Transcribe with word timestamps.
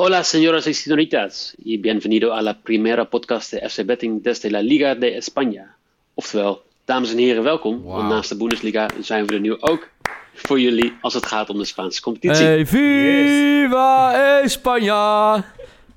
Hola, 0.00 0.22
señoras 0.22 0.64
y 0.68 0.74
señoritas, 0.74 1.56
y 1.58 1.76
bienvenido 1.76 2.32
a 2.32 2.40
la 2.40 2.62
primera 2.62 3.10
podcast 3.10 3.50
de 3.50 3.68
FC 3.68 3.84
Betting 3.84 4.22
desde 4.22 4.48
la 4.48 4.62
Liga 4.62 4.94
de 4.94 5.16
España. 5.16 5.76
Oftewel, 6.14 6.62
dames 6.84 7.10
en 7.10 7.18
heren, 7.18 7.42
welkom. 7.42 7.82
Want 7.82 8.08
naast 8.08 8.28
de 8.28 8.36
Bundesliga 8.36 8.88
zijn 9.00 9.26
we 9.26 9.34
er 9.34 9.40
nu 9.40 9.60
ook 9.60 9.88
voor 10.34 10.60
jullie 10.60 10.96
als 11.00 11.14
het 11.14 11.26
gaat 11.26 11.50
om 11.50 11.58
de 11.58 11.64
Spaanse 11.64 12.00
competitie. 12.00 12.44
Hey, 12.44 12.66
viva 12.66 14.42
España! 14.44 15.44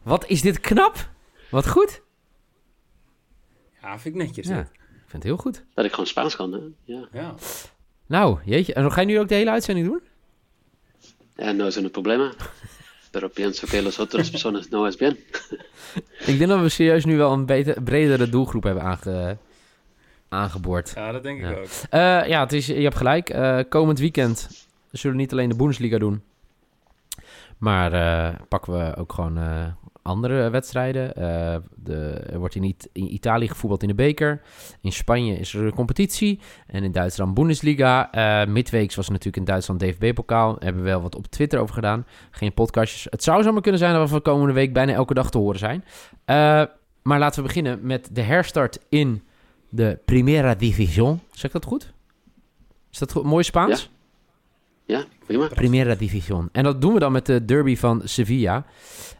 Wat 0.04 0.26
is 0.28 0.42
dit 0.42 0.59
knap? 0.59 1.09
Wat 1.50 1.68
goed. 1.68 2.02
Ja, 3.81 4.00
vind 4.00 4.16
ik 4.16 4.22
netjes. 4.22 4.48
Ja, 4.48 4.59
ik 4.59 4.70
vind 5.08 5.12
het 5.12 5.23
heel 5.23 5.38
goed. 5.38 5.64
Dat 5.73 5.86
ik 5.86 5.92
gewoon 5.92 6.08
Spaans 6.08 6.36
kan, 6.36 6.54
hè? 6.54 6.59
Ja. 6.84 7.08
Ja. 7.14 7.36
Nou, 8.06 8.40
jeetje. 8.45 8.73
En 8.73 8.92
ga 8.92 9.02
je 9.02 9.08
nu 9.08 9.20
ook 9.20 9.28
de 9.28 9.36
hele 9.36 9.50
uitzending 9.50 9.88
doen? 9.88 10.02
Ja, 11.36 11.52
no 11.52 11.70
son 11.70 11.84
el 11.84 11.90
problema. 11.90 12.34
Pero 13.12 13.30
pienso 13.30 13.67
que 13.67 13.81
los 13.81 14.00
otros 14.00 14.30
personas 14.36 14.70
no 14.70 14.86
es 14.88 14.95
bien. 14.98 15.17
Ik 16.26 16.38
denk 16.38 16.48
dat 16.48 16.62
we 16.62 16.70
serieus 16.70 17.06
nu 17.06 17.18
wel 17.18 17.31
een 17.31 17.45
beter, 17.45 17.81
bredere 17.84 18.30
doelgroep 18.30 18.64
hebben 18.64 18.84
aange, 18.84 19.38
aangeboord. 20.30 20.92
ja, 20.95 21.12
dat 21.12 21.23
denk 21.23 21.40
ik 21.40 21.50
Ja. 21.50 21.52
ook. 21.52 21.68
Eh, 21.90 22.28
ja, 22.30 22.40
het 22.40 22.53
is, 22.53 22.66
je 22.66 22.73
hebt 22.73 22.95
gelijk. 22.98 23.30
Eh, 23.30 23.59
komend 23.70 24.00
weekend 24.00 24.68
zullen 24.92 25.16
we 25.16 25.22
niet 25.22 25.31
alleen 25.31 25.50
de 25.50 25.56
Bundesliga 25.56 25.98
doen. 25.98 26.22
Maar 27.58 27.94
eh, 27.94 28.40
pakken 28.48 28.73
we 28.73 28.95
ook 28.95 29.14
gewoon 29.14 29.38
eh, 29.38 29.66
andere 30.02 30.49
wedstrijden. 30.49 31.16
Eh, 31.16 31.55
de, 31.75 31.97
er 32.09 32.39
wordt 32.39 32.55
in, 32.55 32.63
It- 32.63 32.89
in 32.94 33.13
Italië 33.13 33.47
gevoetbald 33.47 33.81
in 33.81 33.88
de 33.88 33.94
beker. 33.95 34.41
In 34.81 34.91
Spanje 34.91 35.33
is 35.35 35.53
er 35.53 35.66
een 35.66 35.73
competitie. 35.73 36.39
En 36.67 36.83
in 36.83 36.91
Duitsland 36.91 37.33
Bundesliga. 37.33 38.11
Eh 38.11 38.47
midweeks 38.47 38.95
was 38.95 39.07
natuurlijk 39.09 39.38
in 39.38 39.44
Duitsland 39.45 39.79
DFB-pokaal. 39.79 40.55
Hebben 40.59 40.83
we 40.83 40.89
wel 40.89 41.02
wat 41.02 41.16
op 41.16 41.27
Twitter 41.27 41.59
over 41.59 41.73
gedaan. 41.75 42.05
Geen 42.31 42.53
podcastjes. 42.53 43.07
Het 43.09 43.23
zou 43.23 43.44
zomaar 43.44 43.61
kunnen 43.61 43.79
zijn 43.79 43.94
dat 43.94 44.09
we 44.09 44.19
komende 44.19 44.53
week 44.53 44.73
bijna 44.73 44.94
elke 44.94 45.13
dag 45.13 45.31
te 45.31 45.38
horen 45.38 45.59
zijn. 45.59 45.83
Eh, 46.25 46.63
maar 47.02 47.19
laten 47.19 47.41
we 47.41 47.47
beginnen 47.47 47.79
met 47.81 48.09
de 48.11 48.22
herstart 48.22 48.79
in 48.89 49.23
de 49.69 49.99
Primera 50.05 50.55
División. 50.55 51.19
Zeg 51.31 51.44
ik 51.45 51.52
dat 51.52 51.66
goed? 51.66 51.94
Is 52.91 52.97
dat 52.99 53.11
goed? 53.11 53.23
mooi 53.23 53.44
Spaans? 53.44 53.81
Ja, 53.81 53.88
prima. 55.25 55.47
Primera 55.47 55.95
División. 55.95 56.50
En 56.52 56.64
dat 56.64 56.81
doen 56.81 56.94
we 56.94 57.00
dan 57.00 57.11
met 57.11 57.25
de 57.25 57.45
derby 57.45 57.75
van 57.78 58.02
Sevilla. 58.03 58.66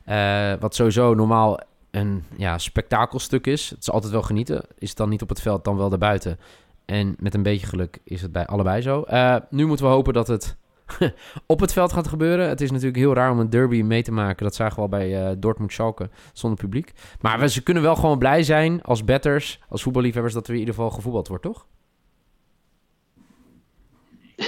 Eh, 0.05 0.53
wat 0.59 0.75
sowieso 0.75 1.14
normaal 1.14 1.59
een 1.91 2.23
ja, 2.38 2.58
spektakelstuk 2.58 3.47
is. 3.47 3.69
Het 3.69 3.81
is 3.81 3.92
altijd 3.92 4.11
wel 4.11 4.22
genieten. 4.22 4.66
Is 4.77 4.89
het 4.89 4.97
dan 4.97 5.09
niet 5.09 5.22
op 5.22 5.30
het 5.30 5.42
veld, 5.42 5.64
dan 5.64 5.77
wel 5.77 5.89
daarbuiten. 5.89 6.39
En 6.86 7.16
met 7.19 7.33
een 7.33 7.44
beetje 7.44 7.67
geluk 7.67 7.99
is 8.03 8.22
het 8.22 8.31
bij 8.31 8.45
allebei 8.45 8.81
zo. 8.81 9.02
Eh, 9.02 9.36
nu 9.49 9.66
moeten 9.66 9.86
we 9.86 9.92
hopen 9.92 10.14
dat 10.14 10.27
het 10.27 10.58
op 11.45 11.59
het 11.59 11.73
veld 11.73 11.94
gaat 11.94 12.08
gebeuren. 12.08 12.49
Het 12.49 12.61
is 12.61 12.72
natuurlijk 12.72 12.97
heel 12.97 13.14
raar 13.14 13.31
om 13.31 13.39
een 13.39 13.49
derby 13.49 13.81
mee 13.81 14.03
te 14.03 14.11
maken. 14.11 14.44
Dat 14.44 14.55
zagen 14.55 14.75
we 14.75 14.81
al 14.81 14.89
bij 14.89 15.30
eh 15.30 15.36
Dortmund-Schalke 15.38 16.09
zonder 16.33 16.59
publiek. 16.59 16.92
Maar 17.21 17.39
we, 17.39 17.49
ze 17.49 17.64
kunnen 17.64 17.83
wel 17.83 17.95
gewoon 17.95 18.17
blij 18.17 18.43
zijn 18.43 18.82
als 18.82 19.03
betters, 19.03 19.59
als 19.70 19.83
voetballiefhebbers... 19.83 20.33
dat 20.33 20.48
er 20.48 20.53
in 20.53 20.59
ieder 20.59 20.73
geval 20.73 20.89
gevoetbald 20.89 21.27
wordt, 21.27 21.43
toch? 21.43 21.65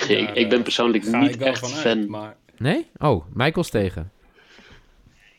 Ik, 0.10 0.30
ik 0.30 0.50
ben 0.50 0.64
persoonlijk 0.64 1.04
Ga 1.04 1.20
niet 1.20 1.34
ik 1.34 1.40
wel 1.40 1.48
echt 1.48 1.60
vanuit, 1.60 1.82
fan. 1.82 2.10
Maar 2.10 2.36
Nee? 2.58 2.86
Oh, 2.98 3.26
Michaels 3.34 3.70
tegen. 3.70 4.12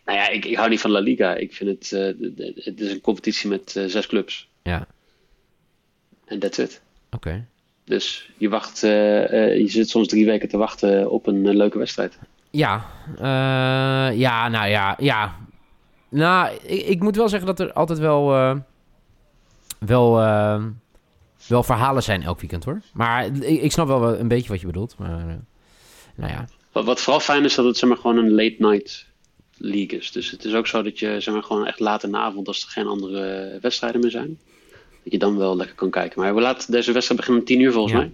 Nou 0.04 0.18
ja, 0.18 0.28
ik, 0.28 0.44
ik 0.44 0.56
hou 0.56 0.68
niet 0.68 0.80
van 0.80 0.90
La 0.90 0.98
Liga. 1.00 1.34
Ik 1.34 1.52
vind 1.54 1.70
het, 1.70 1.92
eh, 1.92 2.64
het 2.64 2.80
is 2.80 2.92
een 2.92 3.00
competitie 3.00 3.48
met 3.48 3.76
eh, 3.76 3.84
zes 3.84 4.06
clubs. 4.06 4.48
Ja, 4.62 4.86
En 6.24 6.38
that's 6.38 6.58
it. 6.58 6.82
oké. 7.10 7.46
Dus 7.84 8.30
je 8.36 8.48
wacht, 8.48 8.82
eh, 8.82 9.50
eh, 9.52 9.58
je 9.58 9.68
zit 9.68 9.88
soms 9.88 10.08
drie 10.08 10.26
weken 10.26 10.48
te 10.48 10.56
wachten 10.56 11.10
op 11.10 11.26
een 11.26 11.56
leuke 11.56 11.78
wedstrijd. 11.78 12.18
Ja, 12.50 12.86
eh, 13.16 14.18
ja, 14.18 14.48
nou 14.48 14.68
ja, 14.68 14.96
ja. 14.98 15.36
Nou, 16.08 16.56
ik, 16.62 16.86
ik 16.86 17.00
moet 17.02 17.16
wel 17.16 17.28
zeggen 17.28 17.46
dat 17.46 17.60
er 17.60 17.72
altijd 17.72 17.98
wel, 17.98 18.34
eh, 18.34 18.56
wel, 19.78 20.20
wel 21.48 21.62
verhalen 21.62 22.02
zijn 22.02 22.22
elk 22.22 22.40
weekend 22.40 22.64
hoor. 22.64 22.80
Maar 22.92 23.26
ik, 23.26 23.36
ik 23.62 23.72
snap 23.72 23.86
wel 23.86 24.18
een 24.18 24.28
beetje 24.28 24.48
wat 24.48 24.60
je 24.60 24.66
bedoelt. 24.66 24.94
Maar, 24.98 25.18
eh, 25.18 25.34
nou 26.14 26.32
ja, 26.32 26.44
Wat, 26.72 26.84
wat 26.84 27.00
vooral 27.00 27.20
fijn 27.20 27.44
is 27.44 27.54
dat 27.54 27.64
het 27.64 27.76
zeg 27.76 27.88
maar, 27.88 27.98
gewoon 27.98 28.16
een 28.16 28.30
late 28.34 28.56
night 28.58 29.06
league 29.56 29.98
is. 29.98 30.12
Dus 30.12 30.30
het 30.30 30.44
is 30.44 30.54
ook 30.54 30.66
zo 30.66 30.82
dat 30.82 30.98
je 30.98 31.20
zeg 31.20 31.34
maar, 31.34 31.42
gewoon 31.42 31.66
echt 31.66 31.80
laat 31.80 32.02
in 32.04 32.10
de 32.10 32.18
avond, 32.18 32.46
als 32.46 32.62
er 32.62 32.68
geen 32.68 32.86
andere 32.86 33.58
wedstrijden 33.60 34.00
meer 34.00 34.10
zijn, 34.10 34.38
dat 35.02 35.12
je 35.12 35.18
dan 35.18 35.36
wel 35.38 35.56
lekker 35.56 35.76
kan 35.76 35.90
kijken. 35.90 36.20
Maar 36.20 36.34
we 36.34 36.40
laten 36.40 36.72
deze 36.72 36.92
wedstrijd 36.92 37.20
beginnen 37.20 37.42
om 37.42 37.48
10 37.48 37.60
uur 37.60 37.72
volgens 37.72 37.92
Ja. 37.92 37.98
mij. 37.98 38.12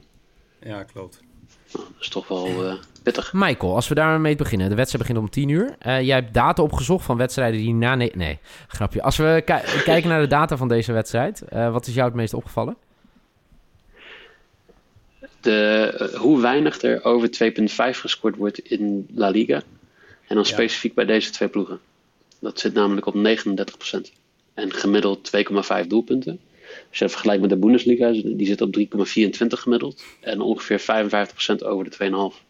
ja, 0.72 0.82
klopt. 0.82 1.20
Nou, 1.72 1.84
dat 1.92 2.00
is 2.00 2.08
toch 2.08 2.28
wel 2.28 2.46
eh, 2.66 2.74
pittig. 3.02 3.32
Michael, 3.32 3.74
als 3.74 3.88
we 3.88 3.94
daarmee 3.94 4.36
beginnen. 4.36 4.68
De 4.68 4.74
wedstrijd 4.74 5.06
begint 5.06 5.24
om 5.24 5.30
10 5.32 5.48
uur. 5.48 5.74
Eh, 5.78 6.00
jij 6.02 6.14
hebt 6.16 6.34
data 6.34 6.62
opgezocht 6.62 7.04
van 7.04 7.16
wedstrijden 7.16 7.60
die 7.60 7.74
na... 7.74 7.94
Nee, 7.94 8.10
nee 8.14 8.38
grapje. 8.68 9.02
Als 9.02 9.16
we 9.16 9.42
ki- 9.44 9.82
kijken 9.84 10.08
naar 10.08 10.20
de 10.20 10.26
data 10.26 10.56
van 10.56 10.68
deze 10.68 10.92
wedstrijd, 10.92 11.42
eh, 11.42 11.72
wat 11.72 11.86
is 11.86 11.94
jou 11.94 12.06
het 12.06 12.16
meest 12.16 12.34
opgevallen? 12.34 12.76
De, 15.40 15.92
eh, 15.98 16.18
hoe 16.20 16.40
weinig 16.40 16.82
er 16.82 17.04
over 17.04 17.30
2,5 17.30 17.98
gescoord 18.00 18.36
wordt 18.36 18.58
in 18.58 19.06
La 19.14 19.28
Liga. 19.28 19.62
En 20.26 20.36
dan 20.36 20.44
Ja. 20.48 20.52
specifiek 20.54 20.94
bij 20.94 21.04
deze 21.04 21.30
twee 21.30 21.48
ploegen. 21.48 21.80
Dat 22.38 22.60
zit 22.60 22.74
namelijk 22.74 23.06
op 23.06 23.14
39%. 23.14 24.12
En 24.54 24.72
gemiddeld 24.72 25.24
2,5 25.24 25.86
doelpunten. 25.86 26.40
Als 26.88 26.98
je 26.98 27.04
dat 27.04 27.10
vergelijkt 27.10 27.40
met 27.40 27.50
de 27.50 27.56
Bundesliga, 27.56 28.10
die 28.10 28.46
zit 28.46 28.60
op 28.60 28.72
3,24 28.72 29.60
gemiddeld. 29.60 30.02
En 30.20 30.40
ongeveer 30.40 30.78
55% 30.80 31.64
over 31.64 31.84
de 31.84 31.90
2,5. 31.90 32.44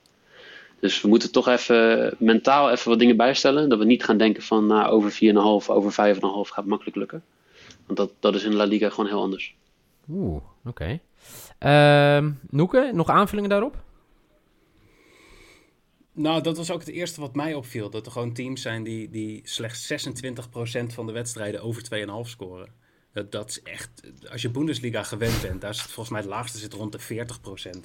Dus 0.80 1.00
we 1.00 1.08
moeten 1.08 1.32
toch 1.32 1.48
even 1.48 2.14
mentaal 2.18 2.70
even 2.70 2.88
wat 2.88 2.98
dingen 2.98 3.16
bijstellen. 3.16 3.68
Dat 3.68 3.78
we 3.78 3.84
niet 3.84 4.04
gaan 4.04 4.16
denken 4.16 4.42
van 4.42 4.66
nou, 4.66 4.90
over 4.90 5.10
4,5, 5.12 5.70
over 5.70 5.92
5,5 5.92 6.50
gaat 6.50 6.66
makkelijk 6.66 6.96
lukken. 6.96 7.22
Want 7.86 7.98
dat, 7.98 8.10
dat 8.20 8.34
is 8.34 8.44
in 8.44 8.54
La 8.54 8.64
Liga 8.64 8.90
gewoon 8.90 9.06
heel 9.10 9.20
anders. 9.20 9.54
Oeh, 10.08 10.42
oké. 10.64 11.00
Ehm 11.58 12.30
Noeke, 12.50 12.90
nog 12.94 13.08
aanvullingen 13.08 13.50
daarop? 13.50 13.82
Nou, 16.12 16.42
dat 16.42 16.56
was 16.56 16.70
ook 16.70 16.80
het 16.80 16.88
eerste 16.88 17.20
wat 17.20 17.34
mij 17.34 17.54
opviel. 17.54 17.90
Dat 17.90 18.06
er 18.06 18.12
gewoon 18.12 18.32
teams 18.32 18.62
zijn 18.62 18.82
die, 18.82 19.10
die 19.10 19.40
slechts 19.44 19.92
26% 19.92 20.86
van 20.86 21.06
de 21.06 21.12
wedstrijden 21.12 21.62
over 21.62 21.82
2,5 22.24 22.30
scoren. 22.30 22.68
Dat, 23.12 23.32
dat 23.32 23.48
is 23.48 23.62
echt, 23.62 23.90
als 24.30 24.42
je 24.42 24.50
Bundesliga 24.50 25.02
gewend 25.02 25.42
bent, 25.42 25.60
daar 25.60 25.70
het 25.70 25.80
volgens 25.80 26.08
mij 26.08 26.20
het 26.20 26.28
laagste 26.28 26.58
zit 26.58 26.72
rond 26.72 26.92
de 26.92 27.26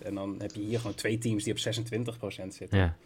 40%. 0.02 0.04
En 0.04 0.16
dan 0.16 0.36
heb 0.40 0.56
je 0.56 0.62
hier 0.62 0.80
gewoon 0.80 0.96
twee 0.96 1.18
teams 1.18 1.44
die 1.44 1.54
op 1.54 1.60
26% 1.60 2.48
zitten. 2.48 2.78
Ja. 2.78 2.98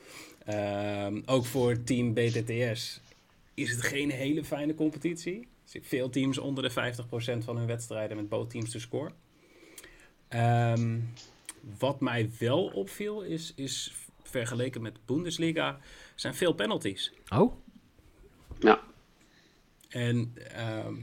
Ehm, 0.46 1.22
ook 1.26 1.46
voor 1.46 1.84
team 1.84 2.14
BTTS 2.14 3.02
is 3.54 3.72
het 3.72 3.82
geen 3.82 4.10
hele 4.10 4.44
fijne 4.44 4.76
competitie. 4.76 5.48
Veel 5.82 6.10
teams 6.10 6.38
onder 6.38 6.64
de 6.64 6.94
50% 7.42 7.44
van 7.44 7.58
hun 7.58 7.68
wedstrijden 7.68 8.18
met 8.18 8.30
both 8.30 8.50
teams 8.50 8.72
te 8.72 8.80
score. 8.80 9.12
Ehm, 10.28 11.00
wat 11.80 12.02
mij 12.02 12.30
wel 12.40 12.66
opviel 12.66 13.22
is, 13.22 13.54
is 13.56 13.94
vergeleken 14.24 14.82
met 14.82 15.06
Bundesliga 15.06 15.80
zijn 16.16 16.36
veel 16.36 16.54
penalties. 16.54 17.14
Oh, 17.30 17.54
Ja, 18.60 18.80
En 19.90 20.34
ehm, 20.54 20.96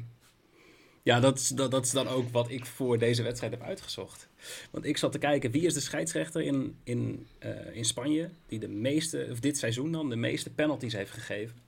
ja, 1.03 1.21
dat 1.21 1.39
is, 1.39 1.49
dat, 1.49 1.71
dat 1.71 1.85
is 1.85 1.91
dan 1.91 2.09
ook 2.09 2.29
wat 2.31 2.51
ik 2.51 2.67
voor 2.67 2.99
deze 2.99 3.23
wedstrijd 3.23 3.53
heb 3.53 3.63
uitgezocht. 3.63 4.29
Want 4.71 4.85
ik 4.85 4.97
zat 4.97 5.13
te 5.13 5.19
kijken, 5.19 5.51
wie 5.51 5.67
is 5.67 5.75
de 5.75 5.81
scheidsrechter 5.81 6.43
in, 6.43 6.77
in, 6.85 7.27
eh, 7.39 7.77
in 7.77 7.85
Spanje... 7.85 8.31
die 8.47 8.59
de 8.59 8.69
meeste, 8.69 9.29
of 9.31 9.41
dit 9.41 9.59
seizoen 9.59 9.93
dan, 9.93 10.09
de 10.09 10.17
meeste 10.17 10.51
penalties 10.51 10.93
heeft 10.93 11.11
gegeven. 11.11 11.66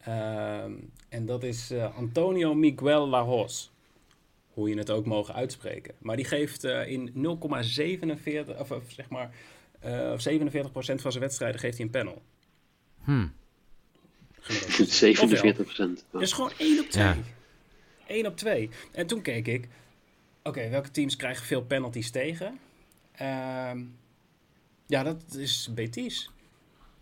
Ehm, 0.00 0.72
en 1.08 1.26
dat 1.26 1.42
is 1.42 1.70
eh, 1.70 1.96
Antonio 1.96 2.54
Miguel 2.54 3.08
Lajos. 3.08 3.70
Hoe 4.48 4.68
je 4.68 4.76
het 4.78 4.90
ook 4.90 5.06
mogen 5.06 5.34
uitspreken. 5.34 5.94
Maar 5.98 6.16
die 6.16 6.24
geeft 6.24 6.64
eh, 6.64 6.88
in 6.90 7.12
0,47, 7.14 8.58
of, 8.58 8.70
of 8.70 8.82
zeg 8.88 9.08
maar... 9.08 9.30
eh 9.80 10.12
47% 10.12 10.14
van 10.72 11.12
zijn 11.12 11.18
wedstrijden 11.20 11.60
geeft 11.60 11.76
hij 11.76 11.86
een 11.86 11.92
panel. 11.92 12.22
hmm. 13.02 13.32
Gemiddeld. 14.40 14.90
47 14.90 15.64
procent. 15.64 16.04
Dat 16.10 16.22
is 16.22 16.32
gewoon 16.32 16.50
1 16.58 16.80
op 16.80 16.90
2. 16.90 17.04
Ja. 17.04 17.16
1 18.06 18.26
op 18.26 18.36
2. 18.36 18.70
En 18.92 19.06
toen 19.06 19.22
keek 19.22 19.46
ik, 19.46 19.68
oké, 20.42 20.68
welke 20.68 20.90
teams 20.90 21.16
krijgen 21.16 21.46
veel 21.46 21.62
penalties 21.62 22.10
tegen? 22.10 22.58
Ehm, 23.12 23.84
Ja, 24.86 25.02
dat 25.02 25.34
is 25.34 25.68
Betis. 25.74 26.30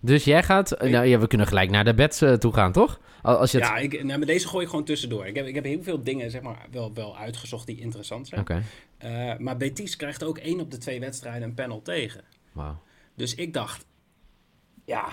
Dus 0.00 0.24
jij 0.24 0.42
gaat... 0.42 0.72
Ik- 0.82 0.90
Nou 0.90 1.06
ja, 1.06 1.18
we 1.18 1.26
kunnen 1.26 1.46
gelijk 1.46 1.70
naar 1.70 1.84
de 1.84 1.94
beds 1.94 2.20
eh, 2.22 2.32
toe 2.32 2.52
gaan, 2.52 2.72
toch? 2.72 3.00
Al- 3.22 3.36
Als 3.36 3.50
je 3.50 3.58
het... 3.58 3.66
Ja, 3.66 3.76
ik, 3.76 3.92
nou, 4.04 4.18
maar 4.18 4.26
deze 4.26 4.48
gooi 4.48 4.64
ik 4.64 4.70
gewoon 4.70 4.84
tussendoor. 4.84 5.26
Ik 5.26 5.36
heb, 5.36 5.46
ik 5.46 5.54
heb 5.54 5.64
heel 5.64 5.82
veel 5.82 6.02
dingen 6.02 6.30
zeg 6.30 6.42
maar, 6.42 6.66
wel, 6.70 6.94
wel 6.94 7.18
uitgezocht 7.18 7.66
die 7.66 7.80
interessant 7.80 8.28
zijn. 8.28 8.40
Oké, 8.40 8.62
Eh, 8.98 9.36
maar 9.38 9.56
Betis 9.56 9.96
krijgt 9.96 10.24
ook 10.24 10.38
één 10.38 10.60
op 10.60 10.70
de 10.70 10.78
twee 10.78 11.00
wedstrijden 11.00 11.48
een 11.48 11.54
panel 11.54 11.82
tegen. 11.82 12.24
wauw. 12.52 12.82
Dus 13.14 13.34
ik 13.34 13.52
dacht, 13.52 13.86
ja, 14.84 15.08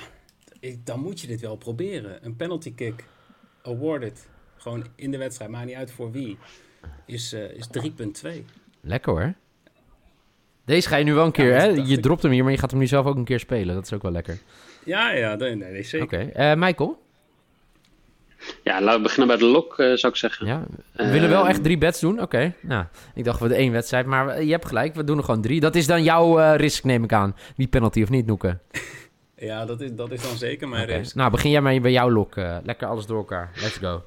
ik, 0.59 0.85
dan 0.85 0.99
moet 0.99 1.19
je 1.21 1.27
dit 1.27 1.41
wel 1.41 1.55
proberen. 1.55 2.25
Een 2.25 2.35
penalty 2.35 2.73
kick 2.73 3.03
awarded, 3.63 4.27
gewoon 4.57 4.85
in 4.95 5.11
de 5.11 5.17
wedstrijd, 5.17 5.51
maakt 5.51 5.65
niet 5.65 5.75
uit 5.75 5.91
voor 5.91 6.11
wie, 6.11 6.37
is, 7.05 7.33
eh, 7.33 7.51
is 7.51 7.67
3,2. 7.67 8.45
Lekker 8.81 9.11
hoor. 9.11 9.33
Deze 10.65 10.87
ga 10.87 10.95
je 10.95 11.03
nu 11.03 11.13
wel 11.13 11.25
een 11.25 11.31
keer, 11.31 11.53
hè? 11.55 11.63
Je 11.65 11.83
ik. 11.97 12.01
dropt 12.01 12.23
hem 12.23 12.31
hier, 12.31 12.43
maar 12.43 12.51
je 12.51 12.57
gaat 12.57 12.71
hem 12.71 12.79
nu 12.79 12.87
zelf 12.87 13.05
ook 13.05 13.15
een 13.15 13.23
keer 13.23 13.39
spelen. 13.39 13.75
Dat 13.75 13.83
is 13.85 13.93
ook 13.93 14.01
wel 14.01 14.11
lekker. 14.11 14.37
Ja, 14.85 15.11
ja, 15.11 15.35
nee, 15.35 15.55
nee, 15.55 15.71
nee, 15.71 15.83
zeker. 15.83 16.19
Oké, 16.21 16.29
eh, 16.31 16.53
Michael? 16.55 17.01
Ja, 18.63 18.81
laten 18.81 18.97
we 18.97 19.01
beginnen 19.03 19.27
bij 19.27 19.37
de 19.37 19.45
lok, 19.51 19.79
eh, 19.79 19.93
zou 19.93 20.13
ik 20.13 20.19
zeggen. 20.19 20.45
Ja, 20.47 20.65
we 20.91 21.09
willen 21.11 21.29
wel 21.29 21.39
Ehm, 21.41 21.49
echt 21.49 21.63
drie 21.63 21.77
bets 21.77 21.99
doen. 21.99 22.21
Oké, 22.21 22.53
nou, 22.61 22.85
ik 23.15 23.23
dacht 23.23 23.39
we 23.39 23.47
de 23.47 23.55
één 23.55 23.71
wedstrijd, 23.71 24.05
maar 24.05 24.43
je 24.43 24.51
hebt 24.51 24.65
gelijk, 24.65 24.95
we 24.95 25.03
doen 25.03 25.17
er 25.17 25.23
gewoon 25.23 25.41
drie. 25.41 25.59
Dat 25.59 25.75
is 25.75 25.87
dan 25.87 26.03
jouw 26.03 26.39
eh, 26.39 26.55
risk, 26.55 26.83
neem 26.83 27.03
ik 27.03 27.13
aan. 27.13 27.35
Wie 27.55 27.67
penalty 27.67 28.01
of 28.01 28.09
niet, 28.09 28.25
Noeke. 28.25 28.57
Ja, 29.35 29.65
dat 29.65 29.81
is, 29.81 29.93
dat 29.93 30.11
is 30.11 30.21
dan 30.21 30.37
zeker 30.37 30.67
mijn 30.69 30.83
Oké, 30.83 30.91
race. 30.93 31.17
Nou, 31.17 31.31
begin 31.31 31.51
jij 31.51 31.61
maar 31.61 31.81
bij 31.81 31.91
jouw 31.91 32.11
lok. 32.11 32.35
eh, 32.35 32.57
lekker 32.63 32.87
alles 32.87 33.05
door 33.05 33.17
elkaar. 33.17 33.51
Let's 33.61 33.77
go. 33.77 34.03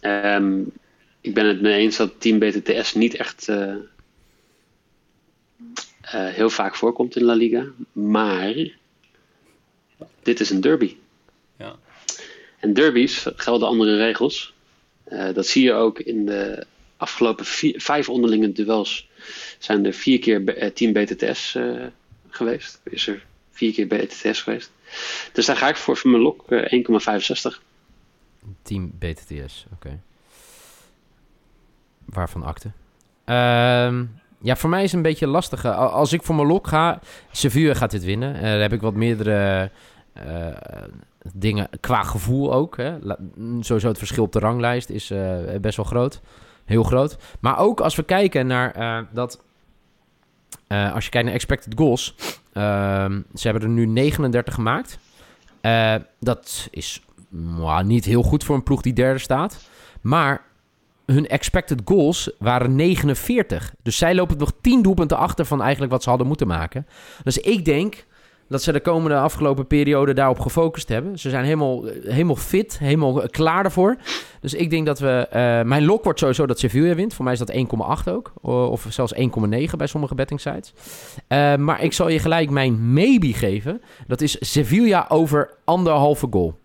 Ehm, 0.00 0.60
ik 1.20 1.34
ben 1.34 1.46
het 1.46 1.60
mee 1.62 1.80
eens 1.80 1.96
dat 1.96 2.20
Team 2.20 2.38
BTTS 2.38 2.94
niet 2.94 3.14
echt 3.14 3.48
heel 6.02 6.50
vaak 6.50 6.74
voorkomt 6.74 7.16
in 7.16 7.24
La 7.24 7.34
Liga. 7.34 7.64
Maar 7.92 8.54
dit 10.22 10.40
is 10.40 10.50
een 10.50 10.60
derby. 10.60 10.96
Ja. 11.58 11.76
En 12.60 12.72
derbies 12.72 13.26
gelden 13.36 13.68
andere 13.68 13.96
regels. 13.96 14.54
Eh, 15.04 15.34
dat 15.34 15.46
zie 15.46 15.64
je 15.64 15.72
ook 15.72 15.98
in 15.98 16.26
de 16.26 16.66
afgelopen 16.96 17.44
vier- 17.44 17.80
vijf 17.80 18.08
onderlinge 18.08 18.52
duels. 18.52 19.08
Zijn 19.58 19.86
er 19.86 19.92
vier 19.92 20.18
keer 20.18 20.48
eh, 20.56 20.70
Team 20.70 20.92
BTTS 20.92 21.54
eh, 21.54 21.86
geweest. 22.28 22.80
Is 22.84 23.06
er 23.06 23.26
vier 23.50 23.72
keer 23.72 23.86
BTTS 23.86 24.42
geweest. 24.42 24.70
Dus 25.32 25.46
daar 25.46 25.56
ga 25.56 25.68
ik 25.68 25.76
voor, 25.76 25.96
voor 25.96 26.10
mijn 26.10 26.22
lok 26.22 26.50
eh, 26.50 26.84
1,65. 27.54 27.62
Team 28.62 28.92
BTTS, 28.98 29.64
oké. 29.72 30.00
Waarvan 32.04 32.42
akte? 32.42 32.70
Ehm, 33.24 34.04
ja, 34.42 34.56
voor 34.56 34.70
mij 34.70 34.78
is 34.82 34.86
het 34.86 34.96
een 34.96 35.02
beetje 35.02 35.26
lastig. 35.26 35.64
al- 35.64 35.72
Als 35.88 36.12
ik 36.12 36.22
voor 36.22 36.34
mijn 36.34 36.46
lok 36.46 36.66
ga, 36.66 37.00
Sevilla 37.30 37.74
gaat 37.74 37.90
dit 37.90 38.04
winnen. 38.04 38.34
Eh, 38.34 38.42
daar 38.42 38.60
heb 38.60 38.72
ik 38.72 38.80
wat 38.80 38.94
meerdere 38.94 39.70
eh, 40.12 40.46
dingen 41.32 41.68
qua 41.80 42.02
gevoel 42.02 42.52
ook. 42.54 42.76
Hè. 42.76 42.96
Mm, 43.34 43.62
sowieso 43.62 43.88
het 43.88 43.98
verschil 43.98 44.24
op 44.24 44.32
de 44.32 44.38
ranglijst 44.38 44.88
is 44.90 45.10
eh, 45.10 45.36
best 45.60 45.76
wel 45.76 45.86
groot. 45.86 46.20
Heel 46.64 46.82
groot. 46.82 47.16
Maar 47.40 47.58
ook 47.58 47.80
als 47.80 47.96
we 47.96 48.02
kijken 48.02 48.46
naar 48.46 49.06
dat... 49.12 49.40
als 50.68 51.04
je 51.04 51.10
kijkt 51.10 51.26
naar 51.26 51.36
expected 51.36 51.72
goals. 51.76 52.14
ehm, 52.52 53.20
ze 53.34 53.48
hebben 53.48 53.62
er 53.62 53.68
nu 53.74 53.86
39 53.86 54.54
gemaakt. 54.54 54.98
Dat 56.20 56.68
is 56.70 57.02
niet 57.84 58.04
heel 58.04 58.22
goed 58.22 58.44
voor 58.44 58.54
een 58.56 58.62
ploeg 58.62 58.82
die 58.82 58.92
derde 58.92 59.18
staat. 59.18 59.58
Maar 60.00 60.44
hun 61.12 61.28
expected 61.28 61.80
goals 61.84 62.30
waren 62.38 62.76
49. 62.76 63.74
Dus 63.82 63.96
zij 63.96 64.14
lopen 64.14 64.38
nog 64.38 64.52
10 64.60 64.82
doelpunten 64.82 65.16
achter 65.16 65.44
van 65.44 65.62
eigenlijk 65.62 65.92
wat 65.92 66.02
ze 66.02 66.08
hadden 66.08 66.26
moeten 66.26 66.46
maken. 66.46 66.86
Dus 67.22 67.38
ik 67.38 67.64
denk 67.64 68.04
dat 68.48 68.62
ze 68.62 68.72
de 68.72 68.80
komende 68.80 69.16
afgelopen 69.16 69.66
periode 69.66 70.14
daarop 70.14 70.38
gefocust 70.38 70.88
hebben. 70.88 71.18
Ze 71.18 71.30
zijn 71.30 71.44
helemaal, 71.44 71.84
helemaal 72.04 72.36
fit, 72.36 72.78
helemaal 72.78 73.22
klaar 73.28 73.62
daarvoor. 73.62 73.96
Dus 74.40 74.54
ik 74.54 74.70
denk 74.70 74.86
dat 74.86 74.98
we... 74.98 75.26
eh, 75.30 75.62
mijn 75.62 75.84
lok 75.84 76.04
wordt 76.04 76.18
sowieso 76.18 76.46
dat 76.46 76.58
Sevilla 76.58 76.94
wint. 76.94 77.14
Voor 77.14 77.24
mij 77.24 77.32
is 77.32 77.38
dat 77.38 77.52
1,8 77.52 78.12
ook. 78.12 78.32
Of 78.40 78.86
zelfs 78.88 79.14
1,9 79.14 79.20
bij 79.76 79.86
sommige 79.86 80.14
betting 80.14 80.40
sites. 80.40 80.72
Eh, 81.26 81.56
maar 81.56 81.82
ik 81.82 81.92
zal 81.92 82.08
je 82.08 82.18
gelijk 82.18 82.50
mijn 82.50 82.92
maybe 82.92 83.32
geven. 83.32 83.82
Dat 84.06 84.20
is 84.20 84.36
Sevilla 84.40 85.06
over 85.08 85.50
anderhalve 85.64 86.26
goal. 86.30 86.60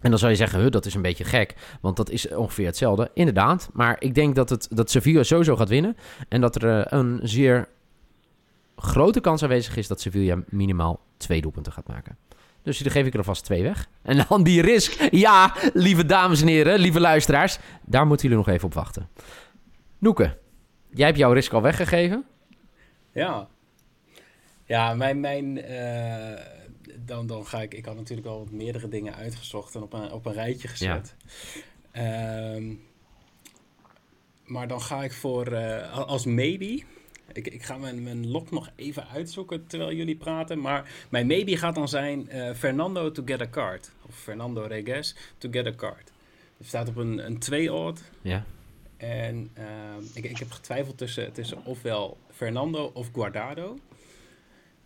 En 0.00 0.10
dan 0.10 0.18
zou 0.18 0.30
je 0.30 0.36
zeggen, 0.36 0.72
dat 0.72 0.86
is 0.86 0.94
een 0.94 1.02
beetje 1.02 1.24
gek. 1.24 1.54
Want 1.80 1.96
dat 1.96 2.10
is 2.10 2.28
ongeveer 2.28 2.66
hetzelfde. 2.66 3.10
Inderdaad. 3.14 3.68
Maar 3.72 3.96
ik 3.98 4.14
denk 4.14 4.34
dat, 4.34 4.50
het, 4.50 4.68
dat 4.70 4.90
Sevilla 4.90 5.22
sowieso 5.22 5.56
gaat 5.56 5.68
winnen. 5.68 5.96
En 6.28 6.40
dat 6.40 6.62
er 6.62 6.80
eh, 6.80 6.98
een 6.98 7.20
zeer 7.22 7.68
grote 8.76 9.20
kans 9.20 9.42
aanwezig 9.42 9.76
is 9.76 9.86
dat 9.86 10.00
Sevilla 10.00 10.42
minimaal 10.48 11.00
twee 11.16 11.40
doelpunten 11.40 11.72
gaat 11.72 11.88
maken. 11.88 12.16
Dus 12.62 12.78
dan 12.78 12.92
geef 12.92 13.06
ik 13.06 13.12
er 13.12 13.18
alvast 13.18 13.44
twee 13.44 13.62
weg. 13.62 13.88
En 14.02 14.24
dan 14.28 14.42
die 14.42 14.62
risk. 14.62 15.08
Ja, 15.10 15.54
lieve 15.72 16.06
dames 16.06 16.40
en 16.40 16.46
heren, 16.46 16.78
lieve 16.78 17.00
luisteraars. 17.00 17.58
Daar 17.84 18.06
moeten 18.06 18.28
jullie 18.28 18.44
nog 18.44 18.54
even 18.54 18.66
op 18.66 18.74
wachten. 18.74 19.08
Noeke, 19.98 20.38
jij 20.90 21.06
hebt 21.06 21.18
jouw 21.18 21.32
risk 21.32 21.52
al 21.52 21.62
weggegeven. 21.62 22.24
Ja. 23.12 23.48
Ja, 24.64 24.94
mijn, 24.94 25.20
mijn 25.20 25.62
eh, 25.62 26.44
dan, 27.06 27.26
dan 27.26 27.46
ga 27.46 27.62
ik, 27.62 27.74
ik 27.74 27.84
had 27.84 27.94
natuurlijk 27.96 28.28
al 28.28 28.48
meerdere 28.50 28.88
dingen 28.88 29.14
uitgezocht 29.14 29.74
en 29.74 29.82
op 29.82 29.92
een, 29.92 30.12
op 30.12 30.26
een 30.26 30.32
rijtje 30.32 30.68
gezet. 30.68 31.14
Ehm, 31.90 32.74
maar 34.44 34.68
dan 34.68 34.80
ga 34.80 35.04
ik 35.04 35.12
voor, 35.12 35.46
eh, 35.46 35.98
als 35.98 36.24
maybe, 36.24 36.82
ik, 37.32 37.46
ik 37.48 37.62
ga 37.62 37.76
mijn, 37.76 38.02
mijn 38.02 38.30
lok 38.30 38.50
nog 38.50 38.70
even 38.76 39.08
uitzoeken 39.08 39.66
terwijl 39.66 39.92
jullie 39.92 40.16
praten, 40.16 40.60
maar 40.60 40.90
mijn 41.08 41.26
maybe 41.26 41.56
gaat 41.56 41.74
dan 41.74 41.88
zijn 41.88 42.28
eh, 42.28 42.54
Fernando 42.54 43.12
to 43.12 43.22
get 43.26 43.40
a 43.40 43.48
card. 43.50 43.90
Of 44.08 44.14
Fernando 44.14 44.62
Reges 44.62 45.14
to 45.38 45.48
get 45.50 45.66
a 45.66 45.74
card. 45.74 46.12
Er 46.58 46.64
staat 46.64 46.88
op 46.88 46.96
een, 46.96 47.26
een 47.26 47.38
2-odd 47.68 48.02
Ja. 48.22 48.44
en 48.96 49.50
ehm, 49.54 50.02
ik, 50.14 50.24
ik 50.24 50.38
heb 50.38 50.50
getwijfeld 50.50 50.98
tussen, 50.98 51.32
tussen 51.32 51.64
ofwel 51.64 52.18
Fernando 52.30 52.90
of 52.94 53.10
Guardado. 53.12 53.78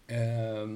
Ehm, 0.06 0.70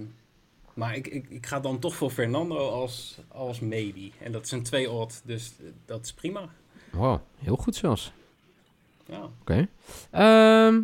maar 0.74 0.96
ik, 0.96 1.06
ik, 1.06 1.26
ik 1.28 1.46
ga 1.46 1.60
dan 1.60 1.78
toch 1.78 1.94
voor 1.94 2.10
Fernando 2.10 2.68
als, 2.70 3.18
als 3.28 3.60
maybe. 3.60 4.10
En 4.18 4.32
dat 4.32 4.44
is 4.44 4.50
een 4.50 4.62
2 4.62 4.90
odd, 4.90 5.22
dus 5.24 5.52
dat 5.84 6.04
is 6.04 6.12
prima. 6.12 6.48
Wow, 6.90 7.20
heel 7.38 7.56
goed 7.56 7.76
zelfs. 7.76 8.12
Ja. 9.06 9.28
Oké. 9.40 9.68
Ehm, 10.10 10.80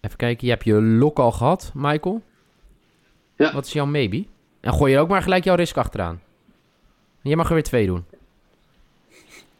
even 0.00 0.16
kijken, 0.16 0.46
je 0.46 0.52
hebt 0.52 0.64
je 0.64 0.82
lok 0.82 1.18
al 1.18 1.32
gehad, 1.32 1.70
Michael. 1.74 2.22
Ja. 3.36 3.52
Wat 3.52 3.66
is 3.66 3.72
jouw 3.72 3.86
maybe? 3.86 4.24
En 4.60 4.72
gooi 4.72 4.92
je 4.92 4.98
ook 4.98 5.08
maar 5.08 5.22
gelijk 5.22 5.44
jouw 5.44 5.54
risk 5.54 5.76
achteraan. 5.76 6.20
Jij 7.22 7.36
mag 7.36 7.48
er 7.48 7.54
weer 7.54 7.62
twee 7.62 7.86
doen. 7.86 8.04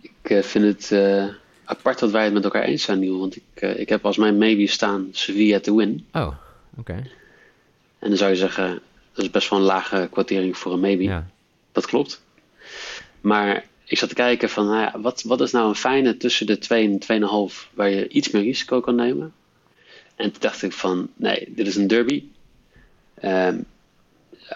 Ik 0.00 0.30
eh, 0.30 0.42
vind 0.42 0.64
het 0.64 0.92
eh, 0.92 1.26
apart 1.64 1.98
dat 1.98 2.10
wij 2.10 2.24
het 2.24 2.32
met 2.32 2.44
elkaar 2.44 2.62
eens 2.62 2.82
zijn, 2.82 2.98
Niel. 2.98 3.18
Want 3.18 3.36
ik, 3.36 3.42
eh, 3.54 3.78
ik 3.78 3.88
heb 3.88 4.04
als 4.04 4.16
mijn 4.16 4.38
maybe 4.38 4.66
staan 4.66 5.08
Sevilla 5.12 5.60
to 5.60 5.76
win. 5.76 6.06
Oh, 6.12 6.36
oké. 6.76 7.02
En 8.04 8.10
dan 8.10 8.18
zou 8.18 8.30
je 8.30 8.36
zeggen, 8.36 8.80
dat 9.12 9.24
is 9.24 9.30
best 9.30 9.50
wel 9.50 9.58
een 9.58 9.64
lage 9.64 10.08
kwartering 10.10 10.58
voor 10.58 10.72
een 10.72 10.80
maybe. 10.80 11.02
Ja. 11.02 11.26
Dat 11.72 11.86
klopt. 11.86 12.22
Maar 13.20 13.66
ik 13.84 13.98
zat 13.98 14.08
te 14.08 14.14
kijken 14.14 14.50
van, 14.50 14.66
nou 14.66 14.80
ja, 14.80 15.00
wat, 15.00 15.22
wat 15.22 15.40
is 15.40 15.50
nou 15.50 15.68
een 15.68 15.74
fijne 15.74 16.16
tussen 16.16 16.46
de 16.46 16.58
2 16.58 17.00
en 17.06 17.50
2,5 17.50 17.72
waar 17.72 17.90
je 17.90 18.08
iets 18.08 18.30
meer 18.30 18.42
risico 18.42 18.80
kan 18.80 18.94
nemen? 18.94 19.32
En 20.16 20.30
toen 20.32 20.40
dacht 20.40 20.62
ik 20.62 20.72
van, 20.72 21.08
nee, 21.16 21.52
dit 21.54 21.66
is 21.66 21.76
een 21.76 21.86
derby. 21.86 22.24
Ehm, 23.14 23.58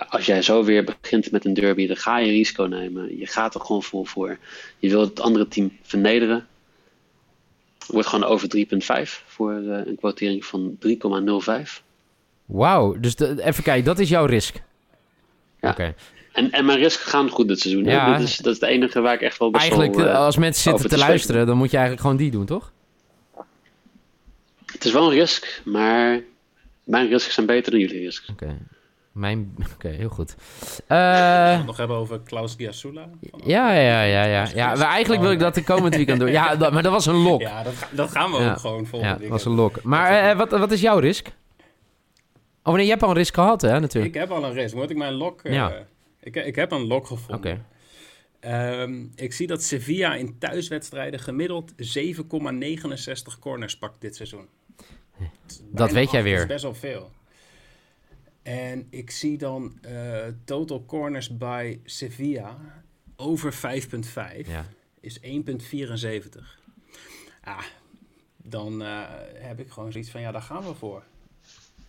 als 0.08 0.26
jij 0.26 0.42
zo 0.42 0.64
weer 0.64 0.84
begint 0.84 1.30
met 1.30 1.44
een 1.44 1.54
derby, 1.54 1.86
dan 1.86 1.96
ga 1.96 2.18
je 2.18 2.30
risico 2.30 2.64
nemen. 2.64 3.18
Je 3.18 3.26
gaat 3.26 3.54
er 3.54 3.60
gewoon 3.60 3.82
vol 3.82 4.04
voor. 4.04 4.38
Je 4.78 4.88
wilt 4.88 5.08
het 5.08 5.20
andere 5.20 5.48
team 5.48 5.78
vernederen. 5.82 6.46
Wordt 7.86 8.08
gewoon 8.08 8.28
over 8.28 8.48
3,5 8.48 9.24
voor 9.26 9.52
eh, 9.52 9.86
een 9.86 9.96
kwartering 9.96 10.44
van 10.44 10.78
3,05. 10.78 11.86
Wauw, 12.48 12.96
dus 13.00 13.16
de- 13.16 13.42
even 13.44 13.62
kijken, 13.62 13.84
dat 13.84 13.98
is 13.98 14.08
jouw 14.08 14.24
risk. 14.26 14.56
Ja. 15.60 15.70
Oké. 15.70 15.94
En, 16.32 16.50
en 16.50 16.64
mijn 16.64 16.78
risk 16.78 17.00
gaan 17.00 17.28
goed 17.28 17.48
dit 17.48 17.60
seizoen. 17.60 17.84
hè? 17.84 17.92
Ja. 17.92 18.16
Dit 18.16 18.28
is, 18.28 18.36
dat 18.36 18.54
is 18.54 18.60
het 18.60 18.68
enige 18.70 19.00
waar 19.00 19.14
ik 19.14 19.20
echt 19.20 19.38
wel 19.38 19.50
best 19.50 19.62
Eigenlijk, 19.62 19.94
wel... 19.94 20.06
eh, 20.06 20.12
eh, 20.12 20.18
als 20.18 20.36
mensen 20.36 20.62
zitten 20.62 20.82
te 20.82 20.94
te 20.96 21.00
luisteren, 21.00 21.46
dan 21.46 21.56
moet 21.56 21.70
je 21.70 21.76
eigenlijk 21.76 22.06
gewoon 22.06 22.20
die 22.22 22.30
doen, 22.30 22.46
toch? 22.46 22.72
Het 24.72 24.84
is 24.84 24.92
wel 24.92 25.02
een 25.10 25.14
risk, 25.18 25.60
maar 25.64 26.20
mijn 26.84 27.08
risks 27.08 27.34
zijn 27.34 27.46
beter 27.46 27.70
dan 27.70 27.80
jullie 27.80 28.00
risks. 28.00 28.28
Oké. 28.30 28.56
Mijn... 29.12 29.54
Oké, 29.74 29.88
heel 29.88 30.08
goed. 30.08 30.34
Gaan 30.88 30.98
Eh 30.98 31.50
we 31.50 31.56
het 31.56 31.66
nog 31.66 31.76
hebben 31.76 31.96
over 31.96 32.20
Klaus 32.20 32.54
Giasula? 32.58 33.08
Van- 33.30 33.40
ja, 33.44 33.72
ja, 33.72 34.02
ja, 34.02 34.24
ja. 34.24 34.46
ja 34.54 34.74
maar 34.74 34.88
eigenlijk 34.88 35.22
wil 35.22 35.30
ik 35.30 35.38
dat 35.38 35.54
de 35.54 35.64
komend 35.64 35.94
weekend 35.96 36.20
doen. 36.20 36.30
Ja, 36.30 36.56
dat, 36.56 36.72
maar 36.72 36.82
dat 36.82 36.92
was 36.92 37.06
een 37.06 37.14
lok. 37.22 37.40
Ja, 37.40 37.62
dat, 37.62 37.74
dat 37.90 38.10
gaan 38.10 38.30
we 38.30 38.38
Ja. 38.38 38.50
ook 38.50 38.58
gewoon 38.58 38.86
volgende 38.86 39.04
Ja, 39.04 39.10
weekend. 39.18 39.30
was 39.30 39.44
een 39.44 39.52
lok. 39.60 39.82
Maar 39.82 40.10
eh, 40.30 40.36
wat, 40.36 40.50
wat 40.50 40.72
is 40.72 40.80
jouw 40.80 40.98
risk? 40.98 41.28
Oh 42.68 42.74
nee, 42.74 42.84
je 42.84 42.90
hebt 42.90 43.02
al 43.02 43.08
een 43.10 43.14
risk 43.16 43.34
gehad, 43.34 43.60
hè, 43.60 43.80
natuurlijk. 43.80 44.14
Ik 44.14 44.20
heb 44.20 44.30
al 44.30 44.44
een 44.44 44.52
risk. 44.52 44.74
Moet 44.74 44.90
ik 44.90 44.96
mijn 44.96 45.12
lok... 45.12 45.42
eh, 45.42 45.52
Ja. 45.52 45.86
ik, 46.20 46.36
ik 46.36 46.54
heb 46.54 46.70
een 46.72 46.86
lok 46.86 47.04
Oké. 47.10 47.14
gevonden. 47.16 47.66
Ehm, 48.40 49.04
ik 49.14 49.32
zie 49.32 49.46
dat 49.46 49.62
Sevilla 49.62 50.14
in 50.14 50.38
thuiswedstrijden 50.38 51.20
gemiddeld 51.20 51.72
7,69 51.76 53.38
corners 53.40 53.78
pakt 53.78 54.00
dit 54.00 54.16
seizoen. 54.16 54.46
Dat 55.70 55.92
weet 55.92 56.10
jij 56.10 56.22
weer. 56.22 56.38
is 56.38 56.46
best 56.46 56.62
wel 56.62 56.74
veel. 56.74 57.10
En 58.42 58.86
ik 58.90 59.10
zie 59.10 59.38
dan 59.38 59.78
eh, 59.82 60.26
total 60.44 60.84
corners 60.86 61.36
bij 61.36 61.80
Sevilla 61.84 62.56
over 63.16 63.52
5,5 63.54 64.46
Ja. 64.46 64.64
is 65.00 65.20
1,74. 65.20 65.26
Ah, 67.42 67.62
dan 68.36 68.82
eh, 68.82 69.02
heb 69.34 69.60
ik 69.60 69.70
gewoon 69.70 69.92
zoiets 69.92 70.10
van, 70.10 70.20
ja, 70.20 70.32
daar 70.32 70.42
gaan 70.42 70.62
we 70.64 70.74
voor. 70.74 71.02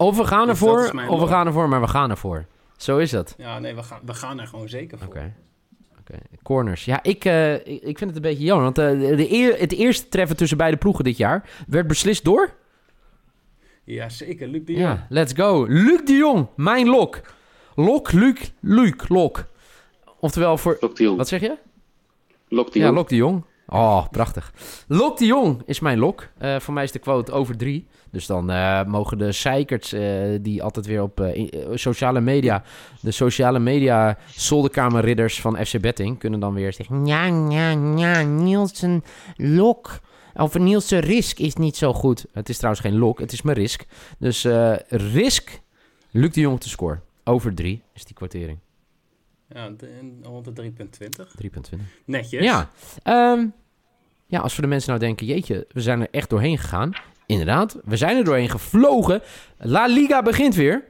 Of 0.01 0.17
we 0.17 0.25
gaan 0.25 0.47
Dus 0.47 0.49
ervoor, 0.49 1.07
of 1.07 1.19
we 1.19 1.27
gaan 1.27 1.47
ervoor, 1.47 1.69
maar 1.69 1.81
we 1.81 1.87
gaan 1.87 2.09
ervoor. 2.09 2.45
Zo 2.77 2.97
is 2.97 3.11
dat. 3.11 3.35
Ja, 3.37 3.59
nee, 3.59 3.75
we 3.75 3.83
gaan, 3.83 3.99
we 4.05 4.13
gaan 4.13 4.39
er 4.39 4.47
gewoon 4.47 4.69
zeker 4.69 4.97
voor. 4.97 5.07
Oké. 5.07 5.33
Oké. 5.99 6.19
Corners. 6.43 6.85
Ja, 6.85 7.03
ik, 7.03 7.25
eh, 7.25 7.53
ik, 7.67 7.97
vind 7.97 7.99
het 7.99 8.15
een 8.15 8.21
beetje 8.21 8.43
jammer. 8.43 8.63
Want 8.63 8.77
eh, 8.77 9.17
de 9.17 9.31
eer, 9.31 9.59
het 9.59 9.71
eerste 9.71 10.07
treffen 10.07 10.37
tussen 10.37 10.57
beide 10.57 10.77
ploegen 10.77 11.03
dit 11.03 11.17
jaar 11.17 11.49
werd 11.67 11.87
beslist 11.87 12.23
door... 12.23 12.53
Ja, 13.83 14.09
zeker. 14.09 14.47
Luc 14.47 14.65
de 14.65 14.71
Jong. 14.71 14.83
Ja, 14.83 15.05
let's 15.09 15.33
go. 15.33 15.65
Luc 15.67 16.05
de 16.05 16.13
Jong, 16.13 16.47
mijn 16.55 16.87
lok. 16.87 17.21
Lok, 17.75 18.11
Luc, 18.11 18.51
Luc, 18.59 18.93
lok. 19.07 19.45
Oftewel 20.19 20.57
voor... 20.57 20.77
Lok 20.79 20.95
de 20.95 21.03
Jong. 21.03 21.17
Wat 21.17 21.27
zeg 21.27 21.41
je? 21.41 21.57
Lok 22.47 22.71
de 22.73 22.79
Ja, 22.79 22.85
Jong. 22.85 22.97
Lok 22.97 23.09
de 23.09 23.15
Jong. 23.15 23.43
Oh, 23.71 24.07
prachtig. 24.11 24.53
Lok 24.87 25.17
de 25.17 25.25
Jong 25.25 25.61
is 25.65 25.79
mijn 25.79 25.97
lok. 25.97 26.27
Eh, 26.37 26.59
voor 26.59 26.73
mij 26.73 26.83
is 26.83 26.91
de 26.91 26.99
quote 26.99 27.31
over 27.31 27.57
drie. 27.57 27.87
Dus 28.11 28.25
dan 28.25 28.49
eh, 28.49 28.83
mogen 28.83 29.17
de 29.17 29.31
zeikerts 29.31 29.93
eh, 29.93 30.01
die 30.41 30.63
altijd 30.63 30.85
weer 30.85 31.01
op 31.01 31.33
sociale 31.73 32.21
media... 32.21 32.63
de 33.01 33.11
sociale 33.11 33.59
media 33.59 34.17
zolderkamerridders 34.35 35.41
van 35.41 35.65
FC 35.65 35.79
Betting... 35.79 36.19
kunnen 36.19 36.39
dan 36.39 36.53
weer 36.53 36.73
zeggen... 36.73 37.05
Ja, 37.05 37.25
ja, 37.25 37.69
ja, 37.95 38.21
Nielsen 38.21 39.03
lok... 39.35 39.99
Of 40.33 40.57
Nielsen 40.57 40.99
risk 40.99 41.39
is 41.39 41.55
niet 41.55 41.77
zo 41.77 41.93
goed. 41.93 42.25
Het 42.33 42.49
is 42.49 42.57
trouwens 42.57 42.85
geen 42.85 42.97
lok, 42.97 43.19
het 43.19 43.31
is 43.31 43.41
mijn 43.41 43.57
risk. 43.57 43.85
Dus 44.17 44.47
risk, 44.87 45.61
Luc 46.11 46.33
de 46.33 46.39
Jong 46.39 46.59
te 46.59 46.69
scoren. 46.69 47.01
Over 47.23 47.53
drie 47.53 47.81
is 47.93 48.05
die 48.05 48.15
kwartering. 48.15 48.57
3,20. 49.49 49.55
Ja, 49.55 49.71
rond 50.21 50.55
de 50.55 50.71
3,20. 50.71 51.79
Netjes. 52.05 52.43
Ja. 52.43 52.69
Ehm, 53.03 53.47
ja, 54.25 54.39
als 54.39 54.53
voor 54.53 54.63
de 54.63 54.69
mensen 54.69 54.89
nou 54.89 55.03
denken, 55.03 55.25
jeetje, 55.25 55.67
we 55.71 55.81
zijn 55.81 56.01
er 56.01 56.07
echt 56.11 56.29
doorheen 56.29 56.57
gegaan. 56.57 56.93
Inderdaad, 57.25 57.79
we 57.83 57.97
zijn 57.97 58.17
er 58.17 58.23
doorheen 58.23 58.49
gevlogen. 58.49 59.21
La 59.57 59.85
Liga 59.85 60.21
begint 60.21 60.55
weer. 60.55 60.83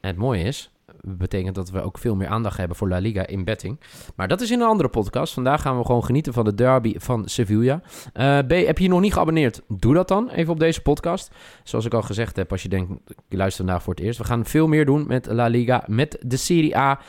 En 0.00 0.08
het 0.08 0.16
mooie 0.16 0.42
is, 0.42 0.70
betekent 1.00 1.54
dat 1.54 1.70
we 1.70 1.80
ook 1.80 1.98
veel 1.98 2.16
meer 2.16 2.28
aandacht 2.28 2.56
hebben 2.56 2.76
voor 2.76 2.88
La 2.88 2.98
Liga 2.98 3.26
in 3.26 3.44
betting. 3.44 3.80
Maar 4.16 4.28
dat 4.28 4.40
is 4.40 4.50
in 4.50 4.60
een 4.60 4.66
andere 4.66 4.88
podcast. 4.88 5.32
Vandaag 5.32 5.62
gaan 5.62 5.78
we 5.78 5.84
gewoon 5.84 6.04
genieten 6.04 6.32
van 6.32 6.44
de 6.44 6.54
derby 6.54 6.94
van 6.98 7.28
Sevilla. 7.28 7.82
Eh, 8.12 8.38
B, 8.38 8.50
heb 8.50 8.78
je 8.78 8.84
je 8.84 8.90
nog 8.90 9.00
niet 9.00 9.12
geabonneerd? 9.12 9.62
Doe 9.68 9.94
dat 9.94 10.08
dan 10.08 10.30
even 10.30 10.52
op 10.52 10.60
deze 10.60 10.82
podcast. 10.82 11.30
Zoals 11.64 11.84
ik 11.84 11.94
al 11.94 12.02
gezegd 12.02 12.36
heb, 12.36 12.50
als 12.50 12.62
je 12.62 12.68
denkt, 12.68 12.92
je 13.28 13.36
luistert 13.36 13.66
vandaag 13.66 13.82
voor 13.82 13.94
het 13.94 14.02
eerst. 14.02 14.18
We 14.18 14.24
gaan 14.24 14.44
veel 14.44 14.66
meer 14.66 14.84
doen 14.84 15.04
met 15.06 15.26
La 15.26 15.46
Liga, 15.46 15.84
met 15.86 16.18
de 16.20 16.36
Serie 16.36 16.76
A. 16.76 17.00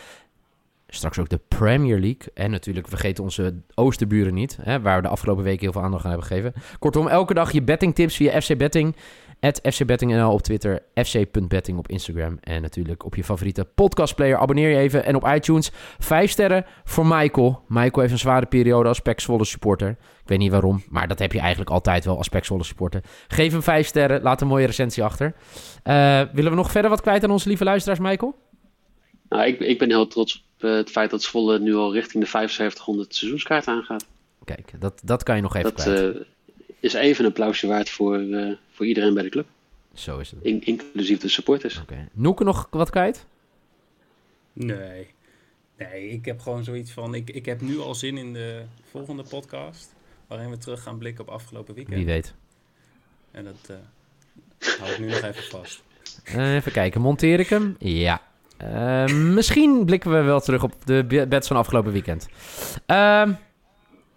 Straks 0.95 1.19
ook 1.19 1.29
de 1.29 1.39
Premier 1.47 2.00
League. 2.00 2.33
En 2.33 2.51
natuurlijk 2.51 2.88
vergeten 2.88 3.23
onze 3.23 3.62
oosterburen 3.73 4.33
niet. 4.33 4.57
Hè, 4.62 4.81
waar 4.81 4.95
we 4.95 5.01
de 5.01 5.07
afgelopen 5.07 5.43
weken 5.43 5.62
heel 5.62 5.71
veel 5.71 5.81
aandacht 5.81 6.03
aan 6.03 6.09
hebben 6.09 6.27
gegeven. 6.27 6.53
Kortom, 6.79 7.07
elke 7.07 7.33
dag 7.33 7.51
je 7.51 7.63
bettingtips 7.63 8.15
via 8.15 8.41
FC 8.41 8.57
Betting. 8.57 8.95
At 9.39 9.59
FC 9.73 9.85
BettingNL 9.85 10.31
op 10.31 10.41
Twitter. 10.41 10.81
FC.betting 10.95 11.77
op 11.77 11.88
Instagram. 11.88 12.38
En 12.41 12.62
natuurlijk 12.62 13.05
op 13.05 13.15
je 13.15 13.23
favoriete 13.23 13.65
podcastplayer. 13.65 14.38
Abonneer 14.38 14.69
je 14.69 14.77
even. 14.77 15.05
En 15.05 15.15
op 15.15 15.27
iTunes. 15.27 15.71
Vijf 16.00 16.31
sterren 16.31 16.65
voor 16.83 17.05
Michael. 17.05 17.63
Michael 17.67 18.00
heeft 18.00 18.12
een 18.12 18.19
zware 18.19 18.45
periode 18.45 18.88
als 18.88 19.00
Pek 19.00 19.19
supporter. 19.19 19.89
Ik 19.89 19.97
weet 20.29 20.39
niet 20.39 20.51
waarom. 20.51 20.83
Maar 20.89 21.07
dat 21.07 21.19
heb 21.19 21.31
je 21.31 21.39
eigenlijk 21.39 21.69
altijd 21.69 22.05
wel 22.05 22.17
als 22.17 22.29
Pek 22.29 22.43
supporter. 22.43 23.03
Geef 23.27 23.51
hem 23.51 23.63
vijf 23.63 23.88
sterren. 23.88 24.21
Laat 24.21 24.41
een 24.41 24.47
mooie 24.47 24.65
recensie 24.65 25.03
achter. 25.03 25.33
Eh, 25.83 26.21
willen 26.33 26.51
we 26.51 26.57
nog 26.57 26.71
verder 26.71 26.89
wat 26.89 27.01
kwijt 27.01 27.23
aan 27.23 27.31
onze 27.31 27.47
lieve 27.47 27.63
luisteraars, 27.63 28.00
Michael? 28.00 28.35
Nou, 29.33 29.47
ik, 29.47 29.59
ik 29.59 29.77
ben 29.79 29.89
heel 29.89 30.07
trots 30.07 30.35
op 30.57 30.63
eh, 30.63 30.75
het 30.75 30.89
feit 30.89 31.09
dat 31.11 31.23
Zwolle 31.23 31.59
nu 31.59 31.75
al 31.75 31.93
richting 31.93 32.23
de 32.23 32.29
7500 32.29 33.15
seizoenskaart 33.15 33.67
aangaat. 33.67 34.05
Kijk, 34.45 34.71
dat, 34.79 35.01
dat 35.03 35.23
kan 35.23 35.35
je 35.35 35.41
nog 35.41 35.55
even 35.55 35.73
Dat 35.75 35.83
kwijt. 35.83 36.15
eh, 36.15 36.21
is 36.79 36.93
even 36.93 37.23
een 37.25 37.29
applausje 37.29 37.67
waard 37.67 37.89
voor, 37.89 38.19
eh, 38.19 38.51
voor 38.71 38.85
iedereen 38.85 39.13
bij 39.13 39.23
de 39.23 39.29
club. 39.29 39.47
Zo 39.93 40.17
is 40.19 40.31
het. 40.31 40.39
In- 40.43 40.63
inclusief 40.65 41.19
de 41.19 41.27
supporters. 41.27 41.79
Oké. 41.81 42.07
Noeke 42.13 42.43
nog 42.43 42.67
wat 42.71 42.89
kwijt? 42.89 43.25
Nee. 44.53 45.07
Nee, 45.77 46.09
ik 46.09 46.25
heb 46.25 46.39
gewoon 46.39 46.63
zoiets 46.63 46.91
van... 46.91 47.13
Ik, 47.15 47.29
ik 47.29 47.45
heb 47.45 47.61
nu 47.61 47.79
al 47.79 47.95
zin 47.95 48.17
in 48.17 48.33
de 48.33 48.63
volgende 48.89 49.23
podcast... 49.29 49.93
waarin 50.27 50.49
we 50.49 50.57
terug 50.57 50.83
gaan 50.83 50.97
blikken 50.97 51.23
op 51.27 51.29
afgelopen 51.33 51.73
weekend. 51.75 51.95
Wie 51.97 52.05
weet. 52.05 52.33
En 53.31 53.43
dat 53.43 53.69
eh 53.69 53.75
hou 54.79 54.91
ik 54.91 54.99
nu 54.99 55.05
nog 55.07 55.21
even 55.21 55.43
vast. 55.43 55.83
Eh, 56.23 56.55
even 56.55 56.71
kijken, 56.71 57.01
monteer 57.01 57.39
ik 57.39 57.49
hem? 57.49 57.75
Ja. 57.79 58.21
Eh, 58.72 59.05
misschien 59.15 59.86
blikken 59.86 60.12
we 60.12 60.22
wel 60.22 60.39
terug 60.39 60.63
op 60.63 60.74
de 60.86 61.05
be- 61.08 61.27
bets 61.27 61.48
van 61.48 61.58
afgelopen 61.58 61.91
weekend. 61.91 62.27
Ehm, 62.86 63.32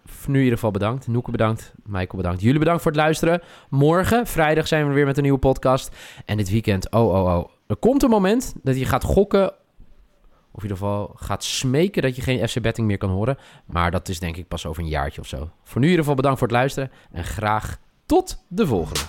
voor 0.05 0.29
nu 0.31 0.37
in 0.37 0.43
ieder 0.43 0.57
geval 0.57 0.71
bedankt. 0.71 1.07
Noeke 1.07 1.31
bedankt. 1.31 1.73
Michael 1.85 2.17
bedankt. 2.17 2.41
Jullie 2.41 2.59
bedankt 2.59 2.81
voor 2.81 2.91
het 2.91 2.99
luisteren. 2.99 3.41
Morgen, 3.69 4.27
vrijdag, 4.27 4.67
zijn 4.67 4.87
we 4.87 4.93
weer 4.93 5.05
met 5.05 5.17
een 5.17 5.23
nieuwe 5.23 5.39
podcast. 5.39 5.95
En 6.25 6.37
dit 6.37 6.49
weekend, 6.49 6.91
oh, 6.91 7.13
oh, 7.13 7.37
oh. 7.37 7.49
Er 7.67 7.75
komt 7.75 8.03
een 8.03 8.09
moment 8.09 8.53
dat 8.63 8.77
je 8.79 8.85
gaat 8.85 9.03
gokken. 9.03 9.47
Of 10.51 10.63
in 10.63 10.69
ieder 10.69 10.77
geval 10.77 11.11
gaat 11.15 11.43
smeken 11.43 12.01
dat 12.01 12.15
je 12.15 12.21
geen 12.21 12.47
FC 12.49 12.61
Betting 12.61 12.87
meer 12.87 12.97
kan 12.97 13.09
horen. 13.09 13.37
Maar 13.65 13.91
dat 13.91 14.09
is 14.09 14.19
denk 14.19 14.37
ik 14.37 14.47
pas 14.47 14.65
over 14.65 14.83
een 14.83 14.89
jaartje 14.89 15.21
of 15.21 15.27
zo. 15.27 15.49
Voor 15.63 15.79
nu 15.81 15.85
in 15.85 15.89
ieder 15.89 15.99
geval 15.99 16.15
bedankt 16.15 16.39
voor 16.39 16.47
het 16.47 16.57
luisteren. 16.57 16.91
En 17.11 17.23
graag 17.23 17.77
tot 18.05 18.43
de 18.47 18.67
volgende. 18.67 18.99